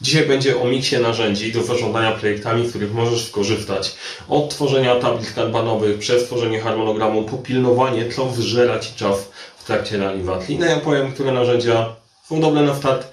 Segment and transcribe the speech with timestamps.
[0.00, 3.94] Dzisiaj będzie o miksie narzędzi do zarządzania projektami, z których możesz skorzystać.
[4.28, 9.28] Od tworzenia tablic kanbanowych, przez tworzenie harmonogramu, po pilnowanie, co wyżera Ci czas
[9.58, 10.58] w trakcie realizacji.
[10.58, 11.96] No ja powiem, które narzędzia
[12.28, 13.06] są dobre na start,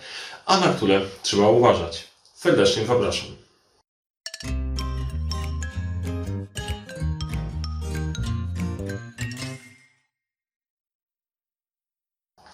[0.45, 2.07] a na które trzeba uważać.
[2.35, 3.40] Serdecznie zapraszam.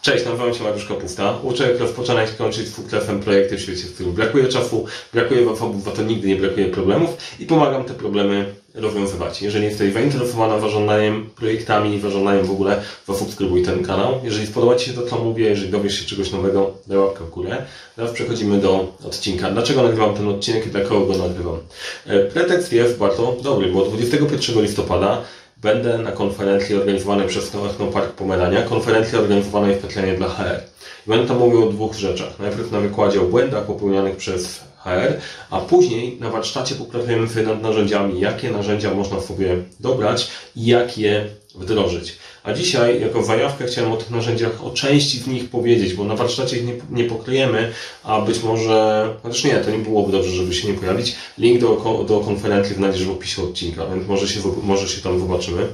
[0.08, 1.38] Cześć, nazywam się Mariusz Kapusta.
[1.44, 5.46] Uczę jak rozpoczynać i kończyć z fuklefem projekty w świecie, w którym brakuje czasu, brakuje
[5.46, 9.42] zasobów, za to nigdy nie brakuje problemów i pomagam te problemy rozwiązywać.
[9.42, 14.22] Jeżeli jesteś zainteresowana zarządzaniem projektami i zarządzaniem w ogóle, zasubskrybuj ten kanał.
[14.24, 17.30] Jeżeli spodoba Ci się to, co mówię, jeżeli dowiesz się czegoś nowego, daj łapkę w
[17.30, 17.66] górę.
[17.96, 19.52] Teraz przechodzimy do odcinka.
[19.52, 21.58] Dlaczego nagrywam ten odcinek i dla kogo go nagrywam?
[22.06, 25.22] E, pretekst jest bardzo dobry, bo 21 listopada
[25.62, 30.62] będę na konferencji organizowanej przez Technopark Pomerania, konferencji organizowanej specjalnie dla HR.
[31.08, 32.40] Będę tam mówił o dwóch rzeczach.
[32.40, 35.14] Najpierw na wykładzie o błędach popełnianych przez HR,
[35.50, 40.98] a później na warsztacie popracujemy sobie nad narzędziami, jakie narzędzia można sobie dobrać i jak
[40.98, 42.18] je wdrożyć.
[42.48, 46.16] A dzisiaj, jako zajawkę, chciałem o tych narzędziach, o części z nich powiedzieć, bo na
[46.16, 47.72] warsztacie ich nie, nie pokryjemy,
[48.04, 51.16] a być może, chociaż nie, to nie byłoby dobrze, żeby się nie pojawić.
[51.38, 55.68] Link do, do konferencji znajdziesz w opisie odcinka, więc może się, może się tam zobaczymy.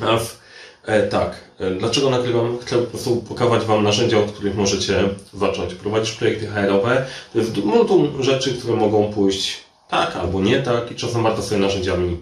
[0.00, 0.38] A w,
[0.86, 2.58] e, tak, e, dlaczego nagrywam?
[2.58, 5.74] Chcę po prostu pokazać Wam narzędzia, od których możecie zacząć.
[5.74, 9.56] Prowadzisz projekty HR-owe, to jest multum rzeczy, które mogą pójść
[9.88, 12.16] tak albo nie tak i czasem warto sobie narzędziami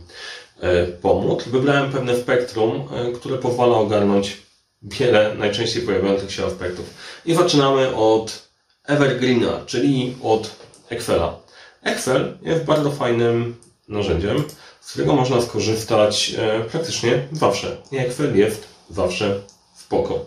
[0.60, 1.44] E, pomóc.
[1.44, 4.36] Wybrałem pewne spektrum, e, które pozwala ogarnąć
[4.82, 6.94] wiele najczęściej pojawiających się aspektów.
[7.26, 8.48] I zaczynamy od
[8.86, 10.50] Evergreena, czyli od
[10.88, 11.36] Excela.
[11.82, 13.56] Excel jest bardzo fajnym
[13.88, 14.44] narzędziem,
[14.80, 17.76] z którego można skorzystać e, praktycznie zawsze.
[17.92, 19.40] I Excel jest zawsze
[19.74, 20.24] spoko.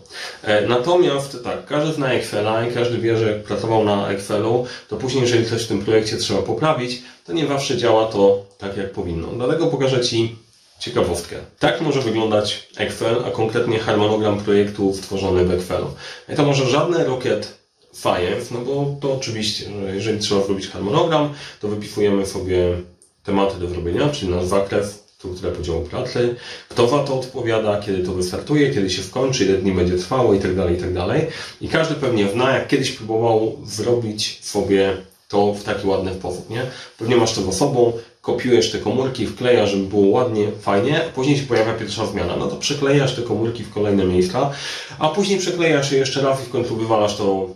[0.68, 5.22] Natomiast tak, każdy zna Excela i każdy wie, że jak pracował na Excelu, to później,
[5.22, 9.28] jeżeli coś w tym projekcie trzeba poprawić, to nie zawsze działa to tak, jak powinno.
[9.28, 10.36] Dlatego pokażę Ci
[10.78, 11.36] ciekawostkę.
[11.58, 15.86] Tak może wyglądać Excel, a konkretnie harmonogram projektu stworzony w Excelu.
[16.28, 17.58] I to może żadne Rocket
[17.94, 22.76] Science, no bo to oczywiście, że jeżeli trzeba zrobić harmonogram, to wypisujemy sobie
[23.24, 26.34] tematy do zrobienia, czyli nasz zakres, strukturę podziału pracy,
[26.68, 30.62] kto za to odpowiada, kiedy to wystartuje, kiedy się skończy, ile dni będzie trwało itd.,
[30.62, 31.06] tak itd.
[31.08, 31.22] Tak
[31.60, 34.96] I każdy pewnie zna, jak kiedyś próbował zrobić sobie
[35.28, 36.66] to w taki ładny sposób, nie?
[36.98, 41.42] Pewnie masz to za sobą, kopiujesz te komórki, wklejasz, żeby było ładnie, fajnie, później się
[41.42, 42.36] pojawia pierwsza zmiana.
[42.36, 44.50] No to przeklejasz te komórki w kolejne miejsca,
[44.98, 47.48] a później przeklejasz je jeszcze raz i w końcu wywalasz to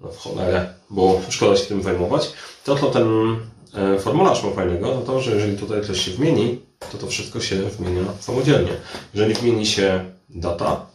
[0.00, 2.32] no w cholerę, bo szkoda się tym zajmować.
[2.64, 3.36] To, co ten
[3.74, 6.60] e, formularz ma fajnego, to to, że jeżeli tutaj coś się zmieni,
[6.92, 8.72] to to wszystko się zmienia samodzielnie.
[9.14, 10.86] Jeżeli zmieni się data,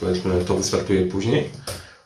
[0.00, 1.50] powiedzmy to wystartuje później,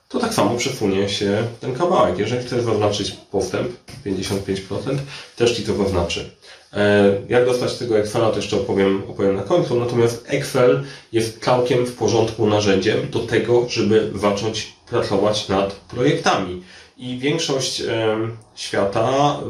[0.08, 2.19] to tak samo przesunie się ten kawałek.
[2.19, 3.69] Jeżeli chcesz zaznaczyć postęp
[4.06, 4.98] 55%,
[5.36, 6.30] też Ci to zaznaczy.
[6.72, 9.80] E, jak dostać tego Excela, to jeszcze opowiem, opowiem na końcu.
[9.80, 16.62] Natomiast Excel jest całkiem w porządku narzędziem do tego, żeby zacząć pracować nad projektami.
[16.98, 17.82] I większość
[18.54, 19.41] świata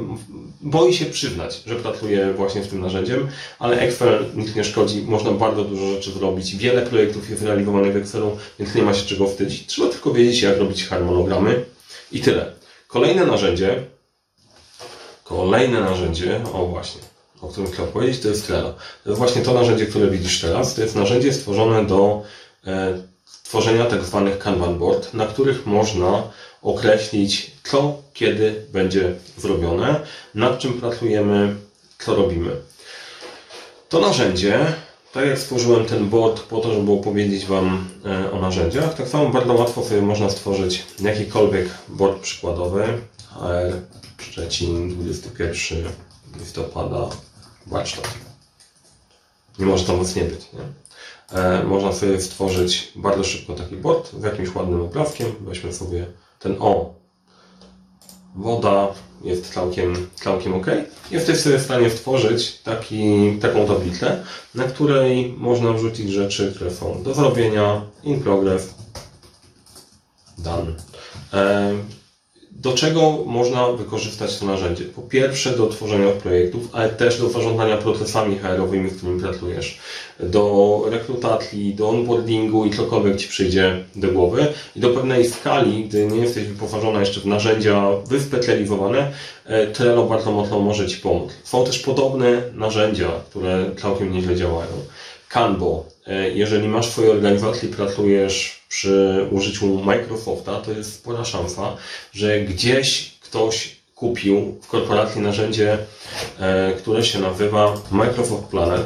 [0.60, 3.28] boi się przyznać, że pracuje właśnie z tym narzędziem,
[3.58, 6.56] ale Excel nic nie szkodzi, można bardzo dużo rzeczy zrobić.
[6.56, 9.66] Wiele projektów jest realizowanych w Excelu, więc nie ma się czego wstydzić.
[9.66, 11.64] Trzeba tylko wiedzieć, jak robić harmonogramy
[12.12, 12.52] i tyle.
[12.88, 13.82] Kolejne narzędzie,
[15.24, 17.00] kolejne narzędzie, o właśnie,
[17.40, 18.74] o którym chcę powiedzieć, to jest Trello.
[19.04, 20.74] To jest właśnie to narzędzie, które widzisz teraz.
[20.74, 22.22] To jest narzędzie stworzone do
[22.66, 23.02] e,
[23.48, 26.22] tworzenia tak zwanych Kanban board, na których można
[26.62, 30.00] określić, co, kiedy będzie zrobione,
[30.34, 31.56] nad czym pracujemy,
[31.98, 32.50] co robimy.
[33.88, 34.66] To narzędzie,
[35.12, 39.28] tak jak stworzyłem ten board po to, żeby opowiedzieć Wam e, o narzędziach, tak samo
[39.28, 42.84] bardzo łatwo sobie można stworzyć jakikolwiek board przykładowy.
[43.28, 43.82] HR
[44.22, 45.84] Szczecin 21
[46.38, 47.08] listopada
[47.66, 48.08] warsztat.
[49.58, 50.40] Nie może tam nic nie być.
[50.52, 50.87] Nie?
[51.32, 55.26] E, można sobie stworzyć bardzo szybko taki board z jakimś ładnym obrazkiem.
[55.40, 56.06] Weźmy sobie
[56.38, 56.94] ten O.
[58.34, 58.88] Woda
[59.24, 60.66] jest całkiem, całkiem ok.
[61.10, 64.24] Jesteś sobie w stanie stworzyć taki, taką tablicę,
[64.54, 68.74] na której można wrzucić rzeczy, które są do zrobienia, in progress,
[70.38, 70.72] done.
[72.58, 74.84] Do czego można wykorzystać to narzędzie?
[74.84, 79.78] Po pierwsze do tworzenia projektów, ale też do zarządzania procesami HR-owymi, z którymi pracujesz,
[80.20, 84.46] do rekrutacji, do onboardingu i cokolwiek Ci przyjdzie do głowy.
[84.76, 89.12] I do pewnej skali, gdy nie jesteś wyposażona jeszcze w narzędzia wyspecjalizowane,
[89.44, 91.32] e, Trello bardzo mocno może Ci pomóc.
[91.44, 94.72] Są też podobne narzędzia, które całkiem nieźle działają.
[95.28, 95.84] Canbo.
[96.08, 101.76] E, jeżeli masz w swojej organizacji, pracujesz przy użyciu Microsofta, to jest spora szansa,
[102.12, 105.78] że gdzieś ktoś kupił w korporacji narzędzie,
[106.40, 108.80] e, które się nazywa Microsoft Planner.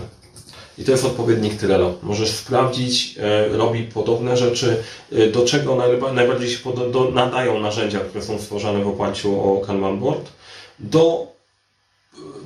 [0.79, 1.95] I to jest odpowiednik Trello.
[2.03, 4.83] Możesz sprawdzić, e, robi podobne rzeczy,
[5.33, 5.77] do czego
[6.15, 6.59] najbardziej się
[7.15, 10.29] nadają narzędzia, które są stworzone w oparciu o Kanban Board,
[10.79, 11.33] do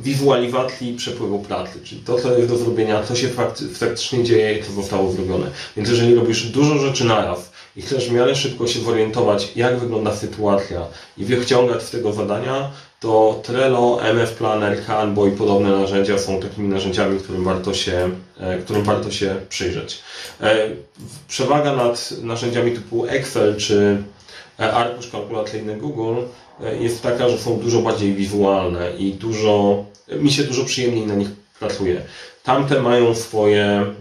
[0.02, 4.72] wizualizacji przepływu pracy, czyli to, co jest do zrobienia, to się faktycznie dzieje i to
[4.72, 5.46] zostało zrobione.
[5.76, 10.16] Więc jeżeli robisz dużo rzeczy naraz i chcesz w miarę szybko się zorientować, jak wygląda
[10.16, 10.86] sytuacja
[11.18, 12.70] i wyciągać z tego zadania,
[13.00, 18.10] to Trello, MF Planner, Kanbo i podobne narzędzia są takimi narzędziami, którym warto się,
[18.40, 20.02] e, którym warto się przyjrzeć.
[20.40, 20.68] E,
[21.28, 24.02] przewaga nad narzędziami typu Excel czy
[24.58, 26.14] arkusz kalkulacyjny Google
[26.80, 29.84] jest taka, że są dużo bardziej wizualne i dużo,
[30.20, 31.28] mi się dużo przyjemniej na nich
[31.60, 32.02] pracuje.
[32.42, 33.92] Tamte mają swoje,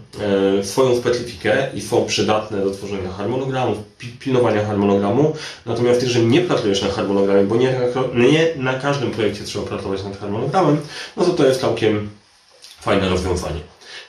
[0.58, 3.84] e, swoją specyfikę i są przydatne do tworzenia harmonogramu,
[4.20, 5.34] pilnowania harmonogramu.
[5.66, 7.74] Natomiast jeżeli nie pracujesz na harmonogramie, bo nie,
[8.14, 10.80] nie na każdym projekcie trzeba pracować nad harmonogramem,
[11.16, 12.10] no to to jest całkiem
[12.80, 13.60] fajne rozwiązanie.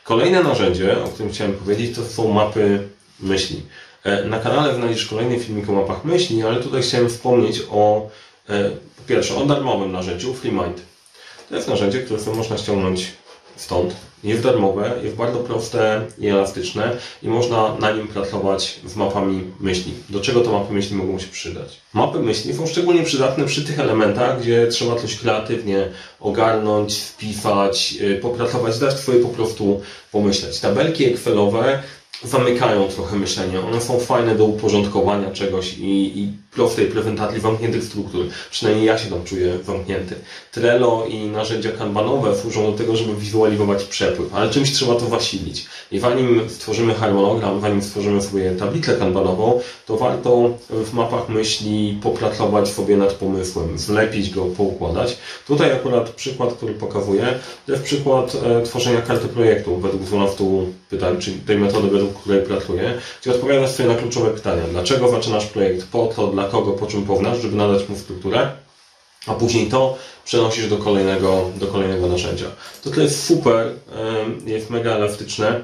[0.03, 2.79] Kolejne narzędzie, o którym chciałem powiedzieć, to są mapy
[3.19, 3.61] myśli.
[4.07, 8.09] E, na kanale znajdziesz kolejny filmik o mapach myśli, ale tutaj chciałem wspomnieć o
[8.49, 10.81] E, po pierwsze, o darmowym narzędziu FreeMind.
[11.49, 13.11] To jest narzędzie, które sobie można ściągnąć
[13.55, 13.95] stąd.
[14.23, 19.93] Jest darmowe, jest bardzo proste i elastyczne i można na nim pracować z mapami myśli.
[20.09, 21.81] Do czego to mapy myśli mogą się przydać?
[21.93, 25.87] Mapy myśli są szczególnie przydatne przy tych elementach, gdzie trzeba coś kreatywnie
[26.19, 29.81] ogarnąć, wpisać, e, popracować, dać swoje po prostu
[30.11, 30.59] pomyśleć.
[30.59, 31.83] Tabelki Excelowe
[32.23, 33.59] zamykają trochę myślenie.
[33.61, 38.25] One są fajne do uporządkowania czegoś i, i prostej prezentacji zamkniętych struktur.
[38.51, 40.15] Przynajmniej ja się tam czuję zamknięty.
[40.51, 45.65] Trello i narzędzia kanbanowe służą do tego, żeby wizualizować przepływ, ale czymś trzeba to wasilić.
[45.91, 52.69] I zanim stworzymy harmonogram, zanim stworzymy sobie tablicę kanbanową, to warto w mapach myśli popracować
[52.69, 55.17] sobie nad pomysłem, zlepić go, poukładać.
[55.47, 57.25] Tutaj akurat przykład, który pokazuję,
[57.65, 60.43] to jest przykład e, tworzenia karty projektu według 12
[60.89, 64.63] pytań, czyli tej metody, według której pracuję, gdzie odpowiadasz sobie na kluczowe pytania.
[64.71, 65.87] Dlaczego zaczynasz projekt?
[65.87, 66.27] Po co?
[66.27, 66.71] Dla kogo?
[66.71, 67.41] Po czym pownasz?
[67.41, 68.51] Żeby nadać mu strukturę
[69.27, 72.45] a później to przenosisz do kolejnego, do kolejnego narzędzia.
[72.83, 73.73] To to jest super,
[74.45, 75.61] jest mega elastyczne,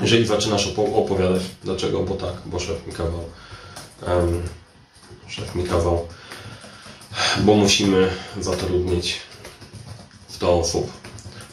[0.00, 1.42] jeżeli zaczynasz opowiadać.
[1.64, 2.00] Dlaczego?
[2.00, 3.24] Bo tak, bo szef mi kawał.
[4.08, 4.42] Um,
[5.28, 6.06] szef mi kawał,
[7.38, 8.10] bo musimy
[8.40, 9.20] zatrudnić
[10.28, 10.92] 100 osób.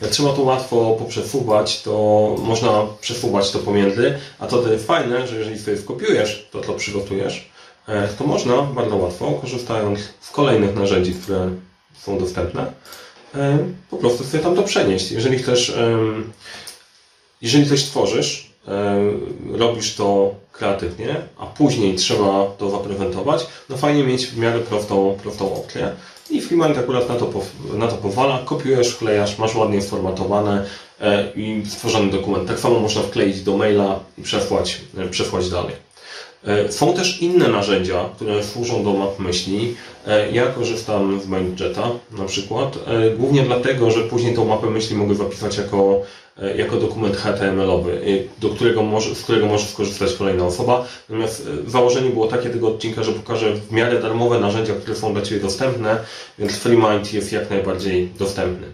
[0.02, 1.92] Jak trzeba to łatwo poprzesuwać, to
[2.40, 7.53] można przesuwać to pomiędzy, a to jest fajne, że jeżeli sobie skopiujesz to, co przygotujesz,
[8.18, 11.50] to można bardzo łatwo, korzystając z kolejnych narzędzi, które
[11.98, 12.66] są dostępne,
[13.36, 13.58] e,
[13.90, 15.12] po prostu sobie tam to przenieść.
[15.12, 15.74] Jeżeli chcesz,
[17.42, 18.54] jeżeli coś tworzysz,
[19.52, 25.54] robisz to kreatywnie, a później trzeba to zaprezentować, no fajnie mieć w miarę prostą, prostą
[25.54, 25.92] opcję.
[26.30, 27.30] I Freeman akurat na to,
[27.74, 28.40] na to pozwala.
[28.46, 30.66] Kopiujesz, wklejasz, masz ładnie sformatowane
[31.02, 32.48] e, i stworzony dokument.
[32.48, 35.76] Tak samo można wkleić do maila i przesłać, e, przesłać dalej.
[36.48, 39.76] E, są też inne narzędzia, które służą do map myśli.
[40.32, 42.80] Ja korzystam z MindJeta na przykład,
[43.18, 46.02] głównie dlatego, że później tą mapę myśli mogę zapisać jako
[46.38, 50.86] E, jako dokument HTML-owy, e, do którego może, z którego może skorzystać kolejna osoba.
[51.10, 55.14] Natomiast e, założenie było takie tego odcinka, że pokażę w miarę darmowe narzędzia, które są
[55.14, 55.98] dla Ciebie dostępne,
[56.40, 58.68] więc FreeMind jest jak najbardziej dostępny.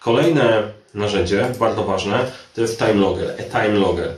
[0.00, 0.62] Kolejne
[0.94, 2.18] narzędzie, bardzo ważne,
[2.54, 4.08] to jest TimeLogger, e-TimeLogger.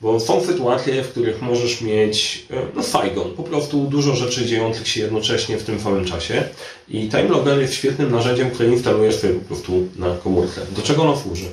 [0.00, 5.00] Bo są sytuacje, w których możesz mieć no, Saigon, po prostu dużo rzeczy dziejących się
[5.00, 6.44] jednocześnie w tym samym czasie.
[6.88, 10.60] I TimeLogger jest świetnym narzędziem, które instalujesz sobie po prostu na komórce.
[10.76, 11.46] Do czego ono służy?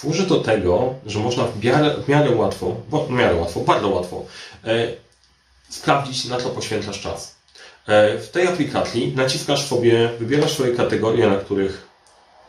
[0.00, 3.88] służy do tego, że można w miarę, w miarę łatwo, bo, w miarę łatwo, bardzo
[3.88, 4.24] łatwo,
[4.64, 4.88] e,
[5.68, 7.34] sprawdzić, na co poświęcasz czas.
[7.86, 11.89] E, w tej aplikacji naciskasz sobie, wybierasz swoje kategorie, na których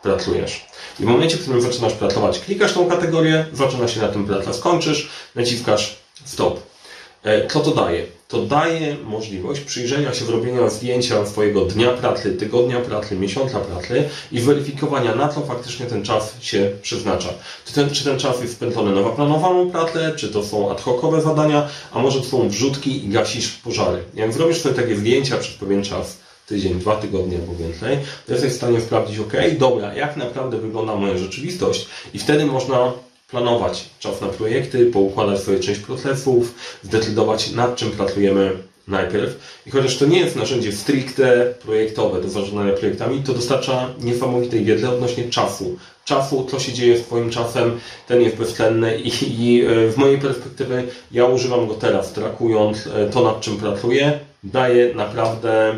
[0.03, 0.65] pracujesz.
[0.99, 4.53] I w momencie, w którym zaczynasz pracować, klikasz tą kategorię, zaczyna się na tym praca,
[4.53, 6.59] skończysz, naciskasz stop.
[7.23, 8.05] E, co to daje?
[8.27, 14.39] To daje możliwość przyjrzenia się, zrobienia zdjęcia swojego dnia pracy, tygodnia pracy, miesiąca pracy i
[14.39, 17.29] weryfikowania, na co faktycznie ten czas się przeznacza.
[17.65, 21.21] Czy ten, czy ten czas jest spędzony na zaplanowaną pracę, czy to są ad hocowe
[21.21, 24.03] zadania, a może to są wrzutki i gasisz pożary.
[24.13, 26.17] Jak zrobisz sobie takie zdjęcia przez pewien czas,
[26.51, 30.95] tydzień, dwa tygodnie albo więcej, to jesteś w stanie sprawdzić, ok, dobra, jak naprawdę wygląda
[30.95, 32.93] moja rzeczywistość i wtedy można
[33.29, 38.51] planować czas na projekty, poukładać swoje część procesów, zdecydować nad czym pracujemy
[38.87, 39.61] najpierw.
[39.65, 44.89] I chociaż to nie jest narzędzie stricte projektowe do zarządzania projektami, to dostarcza niesamowitej wiedzy
[44.89, 45.77] odnośnie czasu.
[46.05, 49.11] Czasu, co się dzieje z Twoim czasem, ten jest bezcenny i,
[49.45, 54.19] i e, w mojej perspektywy ja używam go teraz, trakując e, to, nad czym pracuję.
[54.43, 55.75] Daje naprawdę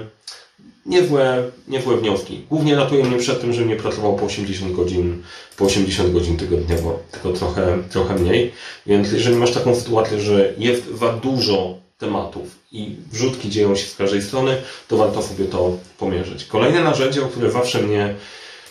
[0.86, 2.46] niezłe, niezłe wnioski.
[2.50, 5.24] Głównie ratuje mnie przed tym, że nie pracował po 80 godzin,
[5.58, 8.52] po 80 godzin tygodniowo, tylko trochę, trochę mniej.
[8.86, 13.96] Więc jeżeli masz taką sytuację, że jest za dużo tematów i wrzutki dzieją się z
[13.96, 16.46] każdej strony, to warto sobie to pomierzyć.
[16.46, 18.16] Kolejne narzędzie, o które zawsze mnie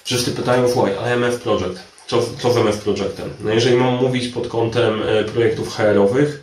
[0.05, 3.31] wszyscy pytają, słuchaj, ale MF Project, co, co z MF Projectem?
[3.41, 6.43] No jeżeli mam mówić pod kątem e, projektów HR-owych,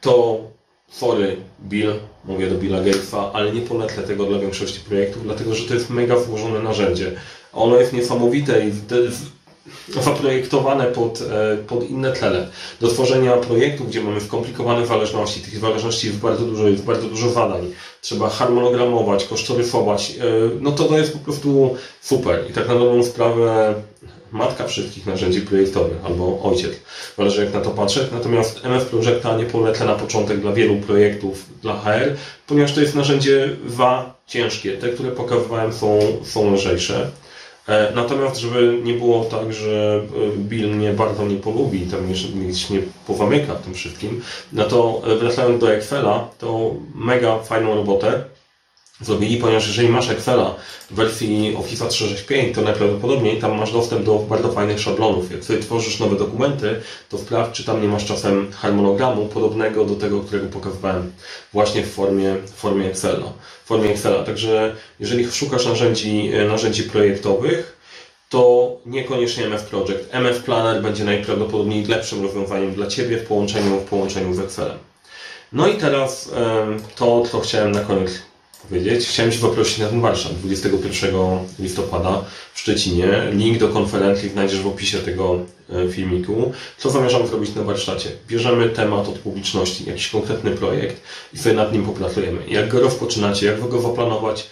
[0.00, 0.40] to
[0.88, 1.36] sorry
[1.68, 1.94] Bill,
[2.26, 5.90] mówię do Billa Gatesa, ale nie polecę tego dla większości projektów, dlatego że to jest
[5.90, 7.12] mega złożone narzędzie.
[7.52, 8.72] Ono jest niesamowite i
[9.88, 12.48] zaprojektowane pod, e, pod inne cele.
[12.80, 17.30] Do tworzenia projektów, gdzie mamy skomplikowane zależności, tych zależności jest bardzo dużo, jest bardzo dużo
[17.30, 17.72] zadań.
[18.00, 20.10] Trzeba harmonogramować, kosztorysować.
[20.10, 20.24] E,
[20.60, 22.44] no to to jest po prostu super.
[22.50, 23.74] I tak na dobrą sprawę
[24.34, 26.72] matka wszystkich narzędzi projektowych albo ojciec.
[27.18, 28.02] Zależy jak na to patrzeć.
[28.12, 32.94] Natomiast MF Projecta nie polecę na początek dla wielu projektów dla HR, ponieważ to jest
[32.94, 34.72] narzędzie za ciężkie.
[34.72, 37.10] Te, które pokazywałem są, są lżejsze.
[37.68, 40.02] E, natomiast, żeby nie było tak, że
[40.34, 44.22] e, Bill mnie bardzo nie polubi i tam gdzieś mnie powamyka w tym wszystkim,
[44.52, 48.24] no to e, wracając do Excela, to mega fajną robotę
[49.00, 50.54] zrobili, ponieważ jeżeli masz Excela
[50.90, 55.32] w wersji Office 365, to najprawdopodobniej tam masz dostęp do bardzo fajnych szablonów.
[55.32, 59.94] Jak sobie tworzysz nowe dokumenty, to sprawdź, czy tam nie masz czasem harmonogramu podobnego do
[59.94, 61.12] tego, którego pokazywałem
[61.52, 63.32] właśnie w formie, formie Excela.
[63.64, 64.22] W formie Excela.
[64.22, 67.76] Także jeżeli szukasz narzędzi, narzędzi projektowych,
[68.28, 70.08] to niekoniecznie MF Project.
[70.10, 74.78] MF Planner będzie najprawdopodobniej lepszym rozwiązaniem dla Ciebie w połączeniu, w połączeniu z Excelem.
[75.52, 76.30] No i teraz
[76.96, 78.10] to, co chciałem na koniec
[78.68, 79.08] powiedzieć.
[79.08, 81.14] Chciałem Cię poprosić na ten warsztat 21
[81.58, 83.06] listopada w Szczecinie.
[83.32, 85.38] Link do konferencji znajdziesz w opisie tego
[85.70, 86.52] e, filmiku.
[86.78, 88.10] Co zamierzam zrobić na warsztacie?
[88.28, 91.00] Bierzemy temat od publiczności, jakiś konkretny projekt
[91.32, 92.38] i sobie nad nim popracujemy.
[92.48, 94.46] Jak go rozpoczynacie, jak go zaplanować,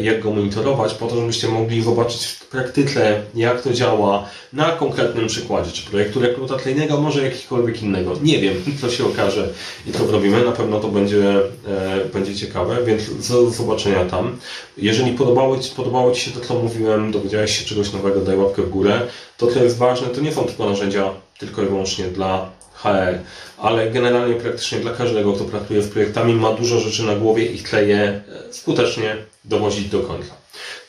[0.00, 5.26] jak go monitorować, po to, żebyście mogli zobaczyć w praktyce, jak to działa na konkretnym
[5.26, 8.14] przykładzie, czy projektu rekrutacyjnego, może jakiegokolwiek innego.
[8.22, 9.48] Nie wiem, co się okaże
[9.86, 10.44] i to robimy.
[10.44, 11.36] Na pewno to będzie,
[11.68, 14.36] e, będzie ciekawe, więc do zobaczenia tam.
[14.76, 18.70] Jeżeli podobało podobało Ci się to, co mówiłem, dowiedziałeś się czegoś nowego, daj łapkę w
[18.70, 19.00] górę.
[19.36, 22.50] To, co jest ważne, to nie są tylko narzędzia tylko i wyłącznie dla
[22.82, 23.18] HR,
[23.58, 27.58] ale generalnie praktycznie dla każdego, kto pracuje z projektami, ma dużo rzeczy na głowie i
[27.58, 30.34] chce je e, skutecznie dowozić do końca.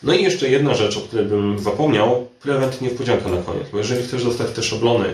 [0.04, 4.04] No i jeszcze jedna rzecz, o której bym zapomniał, prevent niespodzianka na koniec, bo jeżeli
[4.04, 5.06] chcesz dostać te szablony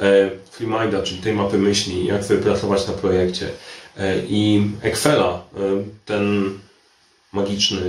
[0.00, 3.48] e, FreeMinda, czyli tej mapy myśli, jak sobie pracować na projekcie
[3.96, 5.42] e, i Excela,
[6.04, 6.50] ten
[7.32, 7.80] magiczny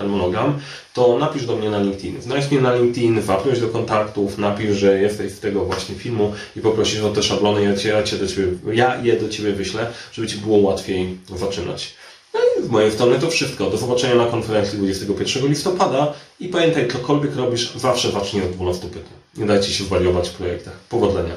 [0.00, 0.58] harmonogram,
[0.94, 2.22] to napisz do mnie na LinkedIn.
[2.22, 6.60] Znajdź mnie na LinkedIn, zaproś do kontaktów, napisz, że jesteś z tego właśnie filmu i
[6.60, 10.28] poprosisz o te szablony, ja, ja, cię do ciebie, ja je do Ciebie wyślę, żeby
[10.28, 11.94] Ci było łatwiej zaczynać.
[12.34, 13.70] No i z mojej strony to wszystko.
[13.70, 19.12] Do zobaczenia na konferencji 21 listopada i pamiętaj, cokolwiek robisz, zawsze zacznij od 12 pytań.
[19.36, 20.74] Nie dajcie się zwariować w projektach.
[20.88, 21.34] Powodzenia.